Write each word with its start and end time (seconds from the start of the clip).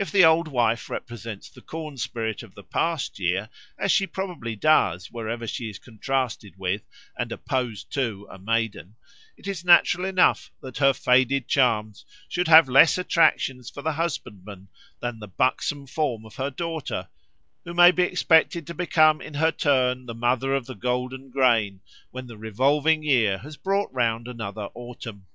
If 0.00 0.10
the 0.10 0.24
Old 0.24 0.48
Wife 0.48 0.90
represents 0.90 1.48
the 1.48 1.60
corn 1.60 1.96
spirit 1.96 2.42
of 2.42 2.56
the 2.56 2.64
past 2.64 3.20
year, 3.20 3.48
as 3.78 3.92
she 3.92 4.04
probably 4.04 4.56
does 4.56 5.12
wherever 5.12 5.46
she 5.46 5.70
is 5.70 5.78
contrasted 5.78 6.58
with 6.58 6.82
and 7.16 7.30
opposed 7.30 7.92
to 7.92 8.26
a 8.32 8.36
Maiden, 8.36 8.96
it 9.36 9.46
is 9.46 9.64
natural 9.64 10.06
enough 10.06 10.50
that 10.60 10.78
her 10.78 10.92
faded 10.92 11.46
charms 11.46 12.04
should 12.28 12.48
have 12.48 12.68
less 12.68 12.98
attractions 12.98 13.70
for 13.70 13.80
the 13.80 13.92
husbandman 13.92 14.66
than 14.98 15.20
the 15.20 15.28
buxom 15.28 15.86
form 15.86 16.26
of 16.26 16.34
her 16.34 16.50
daughter, 16.50 17.08
who 17.64 17.72
may 17.72 17.92
be 17.92 18.02
expected 18.02 18.66
to 18.66 18.74
become 18.74 19.20
in 19.20 19.34
her 19.34 19.52
turn 19.52 20.06
the 20.06 20.14
mother 20.16 20.52
of 20.52 20.66
the 20.66 20.74
golden 20.74 21.30
grain 21.30 21.80
when 22.10 22.26
the 22.26 22.36
revolving 22.36 23.04
year 23.04 23.38
has 23.38 23.56
brought 23.56 23.94
round 23.94 24.26
another 24.26 24.68
autumn. 24.74 25.26